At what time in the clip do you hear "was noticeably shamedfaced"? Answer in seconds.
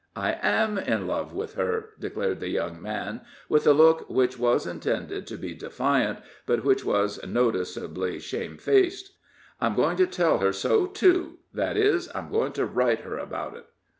6.83-9.09